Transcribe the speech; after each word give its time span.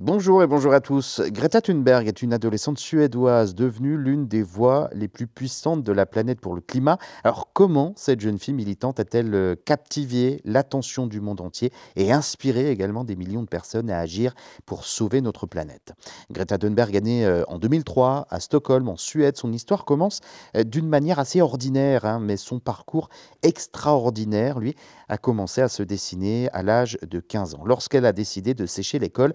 Bonjour 0.00 0.42
et 0.42 0.48
bonjour 0.48 0.74
à 0.74 0.80
tous. 0.80 1.20
Greta 1.26 1.60
Thunberg 1.60 2.08
est 2.08 2.20
une 2.20 2.32
adolescente 2.32 2.80
suédoise 2.80 3.54
devenue 3.54 3.96
l'une 3.96 4.26
des 4.26 4.42
voix 4.42 4.90
les 4.92 5.06
plus 5.06 5.28
puissantes 5.28 5.84
de 5.84 5.92
la 5.92 6.04
planète 6.04 6.40
pour 6.40 6.56
le 6.56 6.60
climat. 6.60 6.98
Alors 7.22 7.52
comment 7.52 7.92
cette 7.94 8.18
jeune 8.18 8.40
fille 8.40 8.54
militante 8.54 8.98
a-t-elle 8.98 9.32
euh, 9.32 9.54
captivé 9.54 10.40
l'attention 10.44 11.06
du 11.06 11.20
monde 11.20 11.40
entier 11.40 11.72
et 11.94 12.10
inspiré 12.10 12.72
également 12.72 13.04
des 13.04 13.14
millions 13.14 13.42
de 13.42 13.48
personnes 13.48 13.88
à 13.88 14.00
agir 14.00 14.34
pour 14.66 14.84
sauver 14.84 15.20
notre 15.20 15.46
planète? 15.46 15.92
Greta 16.28 16.58
Thunberg 16.58 16.96
est 16.96 17.00
née 17.00 17.24
euh, 17.24 17.44
en 17.46 17.60
2003 17.60 18.26
à 18.30 18.40
Stockholm 18.40 18.88
en 18.88 18.96
Suède. 18.96 19.36
Son 19.36 19.52
histoire 19.52 19.84
commence 19.84 20.22
euh, 20.56 20.64
d'une 20.64 20.88
manière 20.88 21.20
assez 21.20 21.40
ordinaire, 21.40 22.04
hein, 22.04 22.18
mais 22.20 22.36
son 22.36 22.58
parcours 22.58 23.10
extraordinaire, 23.44 24.58
lui, 24.58 24.74
a 25.08 25.18
commencé 25.18 25.60
à 25.60 25.68
se 25.68 25.84
dessiner 25.84 26.50
à 26.50 26.64
l'âge 26.64 26.98
de 27.08 27.20
15 27.20 27.54
ans, 27.54 27.62
lorsqu'elle 27.64 28.06
a 28.06 28.12
décidé 28.12 28.54
de 28.54 28.66
sécher 28.66 28.98
l'école 28.98 29.34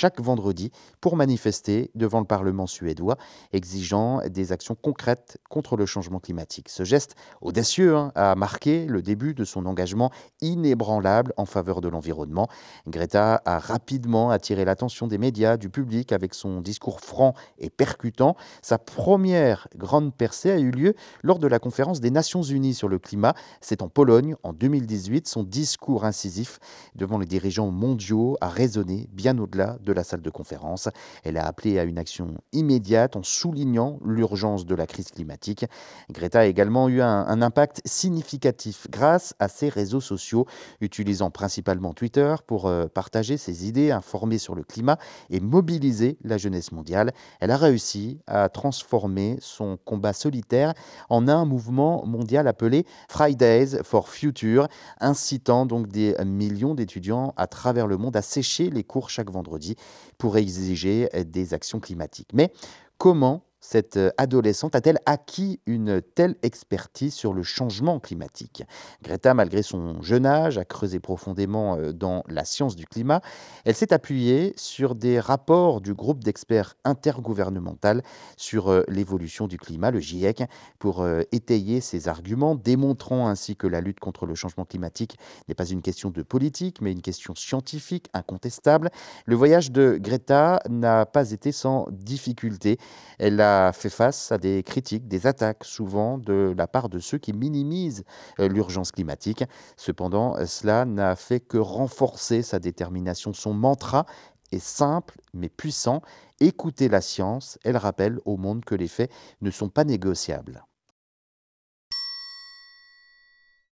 chaque 0.00 0.18
vendredi 0.18 0.72
pour 1.02 1.14
manifester 1.14 1.90
devant 1.94 2.20
le 2.20 2.24
Parlement 2.24 2.66
suédois, 2.66 3.18
exigeant 3.52 4.22
des 4.26 4.50
actions 4.50 4.74
concrètes 4.74 5.36
contre 5.50 5.76
le 5.76 5.84
changement 5.84 6.20
climatique. 6.20 6.70
Ce 6.70 6.84
geste 6.84 7.16
audacieux 7.42 7.94
hein, 7.94 8.10
a 8.14 8.34
marqué 8.34 8.86
le 8.86 9.02
début 9.02 9.34
de 9.34 9.44
son 9.44 9.66
engagement 9.66 10.10
inébranlable 10.40 11.34
en 11.36 11.44
faveur 11.44 11.82
de 11.82 11.88
l'environnement. 11.88 12.48
Greta 12.86 13.42
a 13.44 13.58
rapidement 13.58 14.30
attiré 14.30 14.64
l'attention 14.64 15.06
des 15.06 15.18
médias, 15.18 15.58
du 15.58 15.68
public, 15.68 16.12
avec 16.12 16.32
son 16.32 16.62
discours 16.62 17.02
franc 17.02 17.34
et 17.58 17.68
percutant. 17.68 18.36
Sa 18.62 18.78
première 18.78 19.68
grande 19.76 20.14
percée 20.14 20.50
a 20.50 20.58
eu 20.58 20.70
lieu 20.70 20.94
lors 21.22 21.38
de 21.38 21.46
la 21.46 21.58
conférence 21.58 22.00
des 22.00 22.10
Nations 22.10 22.42
Unies 22.42 22.72
sur 22.72 22.88
le 22.88 22.98
climat. 22.98 23.34
C'est 23.60 23.82
en 23.82 23.90
Pologne 23.90 24.34
en 24.44 24.54
2018. 24.54 25.28
Son 25.28 25.42
discours 25.42 26.06
incisif 26.06 26.58
devant 26.94 27.18
les 27.18 27.26
dirigeants 27.26 27.70
mondiaux 27.70 28.38
a 28.40 28.48
résonné 28.48 29.06
bien 29.12 29.36
au-delà 29.36 29.76
de 29.82 29.89
la 29.92 30.04
salle 30.04 30.22
de 30.22 30.30
conférence. 30.30 30.88
Elle 31.24 31.36
a 31.36 31.46
appelé 31.46 31.78
à 31.78 31.84
une 31.84 31.98
action 31.98 32.34
immédiate 32.52 33.16
en 33.16 33.22
soulignant 33.22 33.98
l'urgence 34.04 34.66
de 34.66 34.74
la 34.74 34.86
crise 34.86 35.10
climatique. 35.10 35.64
Greta 36.10 36.40
a 36.40 36.44
également 36.46 36.88
eu 36.88 37.00
un, 37.00 37.26
un 37.26 37.42
impact 37.42 37.80
significatif 37.84 38.86
grâce 38.90 39.34
à 39.38 39.48
ses 39.48 39.68
réseaux 39.68 40.00
sociaux, 40.00 40.46
utilisant 40.80 41.30
principalement 41.30 41.94
Twitter 41.94 42.34
pour 42.46 42.66
euh, 42.66 42.86
partager 42.86 43.36
ses 43.36 43.66
idées, 43.66 43.90
informer 43.90 44.38
sur 44.38 44.54
le 44.54 44.62
climat 44.62 44.98
et 45.30 45.40
mobiliser 45.40 46.18
la 46.24 46.38
jeunesse 46.38 46.72
mondiale. 46.72 47.12
Elle 47.40 47.50
a 47.50 47.56
réussi 47.56 48.18
à 48.26 48.48
transformer 48.48 49.36
son 49.40 49.78
combat 49.84 50.12
solitaire 50.12 50.74
en 51.08 51.28
un 51.28 51.44
mouvement 51.44 52.04
mondial 52.06 52.46
appelé 52.46 52.86
Fridays 53.08 53.82
for 53.82 54.08
Future, 54.08 54.68
incitant 55.00 55.66
donc 55.66 55.88
des 55.88 56.14
millions 56.24 56.74
d'étudiants 56.74 57.32
à 57.36 57.46
travers 57.46 57.86
le 57.86 57.96
monde 57.96 58.16
à 58.16 58.22
sécher 58.22 58.70
les 58.70 58.84
cours 58.84 59.10
chaque 59.10 59.30
vendredi 59.30 59.76
pour 60.18 60.36
exiger 60.36 61.08
des 61.26 61.54
actions 61.54 61.80
climatiques. 61.80 62.30
Mais 62.32 62.52
comment 62.98 63.44
cette 63.60 63.98
euh, 63.98 64.10
adolescente 64.16 64.74
a-t-elle 64.74 64.98
acquis 65.04 65.60
une 65.66 66.00
telle 66.00 66.36
expertise 66.42 67.14
sur 67.14 67.34
le 67.34 67.42
changement 67.42 68.00
climatique? 68.00 68.64
Greta, 69.02 69.34
malgré 69.34 69.62
son 69.62 70.00
jeune 70.02 70.24
âge, 70.24 70.56
a 70.56 70.64
creusé 70.64 70.98
profondément 70.98 71.76
euh, 71.76 71.92
dans 71.92 72.24
la 72.28 72.44
science 72.44 72.74
du 72.74 72.86
climat. 72.86 73.20
Elle 73.64 73.74
s'est 73.74 73.92
appuyée 73.92 74.54
sur 74.56 74.94
des 74.94 75.20
rapports 75.20 75.82
du 75.82 75.92
groupe 75.92 76.24
d'experts 76.24 76.74
intergouvernemental 76.84 78.02
sur 78.38 78.68
euh, 78.68 78.82
l'évolution 78.88 79.46
du 79.46 79.58
climat, 79.58 79.90
le 79.90 80.00
GIEC, 80.00 80.44
pour 80.78 81.06
étayer 81.32 81.80
ses 81.80 82.08
arguments, 82.08 82.54
démontrant 82.54 83.28
ainsi 83.28 83.56
que 83.56 83.66
la 83.66 83.80
lutte 83.80 84.00
contre 84.00 84.24
le 84.24 84.34
changement 84.34 84.64
climatique 84.64 85.18
n'est 85.48 85.54
pas 85.54 85.66
une 85.66 85.82
question 85.82 86.10
de 86.10 86.22
politique, 86.22 86.80
mais 86.80 86.92
une 86.92 87.02
question 87.02 87.34
scientifique 87.34 88.08
incontestable. 88.14 88.90
Le 89.26 89.36
voyage 89.36 89.70
de 89.70 89.98
Greta 90.00 90.60
n'a 90.68 91.04
pas 91.06 91.30
été 91.30 91.52
sans 91.52 91.86
difficulté. 91.90 92.78
Elle 93.18 93.40
a 93.40 93.49
fait 93.72 93.90
face 93.90 94.32
à 94.32 94.38
des 94.38 94.62
critiques, 94.62 95.08
des 95.08 95.26
attaques, 95.26 95.64
souvent 95.64 96.18
de 96.18 96.54
la 96.56 96.66
part 96.66 96.88
de 96.88 96.98
ceux 96.98 97.18
qui 97.18 97.32
minimisent 97.32 98.04
euh, 98.38 98.48
l'urgence 98.48 98.92
climatique. 98.92 99.44
Cependant, 99.76 100.36
cela 100.46 100.84
n'a 100.84 101.16
fait 101.16 101.40
que 101.40 101.58
renforcer 101.58 102.42
sa 102.42 102.58
détermination. 102.58 103.32
Son 103.32 103.54
mantra 103.54 104.06
est 104.52 104.58
simple 104.64 105.20
mais 105.34 105.48
puissant. 105.48 106.02
Écoutez 106.40 106.88
la 106.88 107.00
science, 107.00 107.58
elle 107.64 107.76
rappelle 107.76 108.18
au 108.24 108.36
monde 108.36 108.64
que 108.64 108.74
les 108.74 108.88
faits 108.88 109.10
ne 109.40 109.50
sont 109.50 109.68
pas 109.68 109.84
négociables. 109.84 110.64